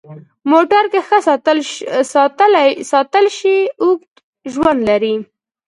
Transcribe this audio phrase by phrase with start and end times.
[0.51, 1.17] موټر که ښه
[2.93, 4.11] ساتل شي، اوږد
[4.53, 5.15] ژوند لري.